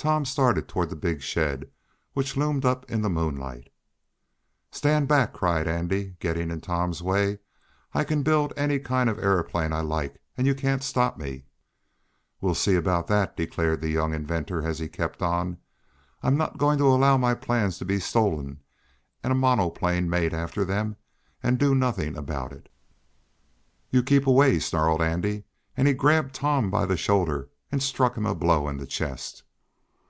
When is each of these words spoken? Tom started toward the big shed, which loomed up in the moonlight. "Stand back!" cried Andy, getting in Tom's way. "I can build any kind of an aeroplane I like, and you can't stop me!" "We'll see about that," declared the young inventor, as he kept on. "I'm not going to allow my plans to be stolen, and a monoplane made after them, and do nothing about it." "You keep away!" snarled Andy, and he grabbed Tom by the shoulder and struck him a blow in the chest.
Tom 0.00 0.24
started 0.24 0.68
toward 0.68 0.90
the 0.90 0.94
big 0.94 1.22
shed, 1.22 1.68
which 2.12 2.36
loomed 2.36 2.64
up 2.64 2.88
in 2.88 3.02
the 3.02 3.10
moonlight. 3.10 3.68
"Stand 4.70 5.08
back!" 5.08 5.32
cried 5.32 5.66
Andy, 5.66 6.14
getting 6.20 6.52
in 6.52 6.60
Tom's 6.60 7.02
way. 7.02 7.40
"I 7.92 8.04
can 8.04 8.22
build 8.22 8.52
any 8.56 8.78
kind 8.78 9.10
of 9.10 9.18
an 9.18 9.24
aeroplane 9.24 9.72
I 9.72 9.80
like, 9.80 10.20
and 10.36 10.46
you 10.46 10.54
can't 10.54 10.84
stop 10.84 11.18
me!" 11.18 11.46
"We'll 12.40 12.54
see 12.54 12.76
about 12.76 13.08
that," 13.08 13.36
declared 13.36 13.80
the 13.80 13.88
young 13.90 14.14
inventor, 14.14 14.64
as 14.64 14.78
he 14.78 14.86
kept 14.88 15.20
on. 15.20 15.58
"I'm 16.22 16.36
not 16.36 16.58
going 16.58 16.78
to 16.78 16.86
allow 16.86 17.16
my 17.16 17.34
plans 17.34 17.76
to 17.78 17.84
be 17.84 17.98
stolen, 17.98 18.60
and 19.24 19.32
a 19.32 19.34
monoplane 19.34 20.08
made 20.08 20.32
after 20.32 20.64
them, 20.64 20.94
and 21.42 21.58
do 21.58 21.74
nothing 21.74 22.16
about 22.16 22.52
it." 22.52 22.68
"You 23.90 24.04
keep 24.04 24.28
away!" 24.28 24.60
snarled 24.60 25.02
Andy, 25.02 25.42
and 25.76 25.88
he 25.88 25.92
grabbed 25.92 26.36
Tom 26.36 26.70
by 26.70 26.86
the 26.86 26.96
shoulder 26.96 27.50
and 27.72 27.82
struck 27.82 28.16
him 28.16 28.26
a 28.26 28.34
blow 28.36 28.68
in 28.68 28.76
the 28.76 28.86
chest. 28.86 29.42